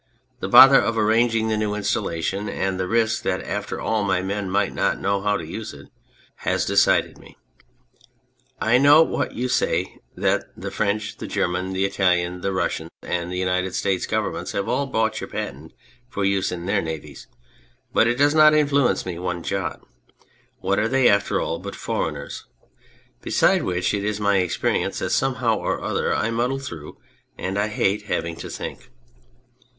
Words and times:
The 0.39 0.49
bother 0.49 0.81
of 0.81 0.97
arranging 0.97 1.47
the 1.49 1.57
new 1.57 1.73
installa 1.73 2.23
tion, 2.23 2.49
and 2.49 2.79
the 2.79 2.87
risk 2.87 3.21
that, 3.21 3.43
after 3.43 3.79
all, 3.79 4.03
my 4.03 4.23
men 4.23 4.49
might 4.49 4.73
not 4.73 4.99
know 4.99 5.21
how 5.21 5.37
to 5.37 5.45
use 5.45 5.75
it, 5.75 5.89
has 6.37 6.65
decided 6.65 7.19
me. 7.19 7.37
I 8.59 8.79
note 8.79 9.09
what 9.09 9.33
you 9.33 9.47
say, 9.47 9.99
that 10.15 10.45
the 10.57 10.71
French, 10.71 11.17
the 11.17 11.27
German, 11.27 11.73
the 11.73 11.85
Italian, 11.85 12.41
the 12.41 12.51
Russian, 12.51 12.87
and 13.03 13.31
the 13.31 13.37
United 13.37 13.75
States 13.75 14.07
Governments 14.07 14.53
have 14.53 14.67
all 14.67 14.87
bought 14.87 15.21
your 15.21 15.27
patent 15.29 15.71
for 16.09 16.25
use 16.25 16.51
in 16.51 16.65
their 16.65 16.81
Navies; 16.81 17.27
but 17.93 18.07
it 18.07 18.17
does 18.17 18.33
not 18.33 18.55
influence 18.55 19.05
me 19.05 19.19
one 19.19 19.43
jot. 19.43 19.85
What 20.61 20.79
are 20.79 20.87
they, 20.87 21.09
after 21.09 21.39
all, 21.39 21.59
but 21.59 21.75
foreigners? 21.75 22.47
Besides 23.21 23.63
which, 23.63 23.93
it 23.93 24.03
is 24.03 24.19
my 24.19 24.37
experience 24.37 24.97
that 24.97 25.11
somehow 25.11 25.57
or 25.59 25.79
other 25.79 26.11
I 26.11 26.31
muddle 26.31 26.57
through, 26.57 26.97
and 27.37 27.59
I 27.59 27.67
hate 27.67 28.05
having 28.07 28.35
to 28.37 28.49
think. 28.49 28.89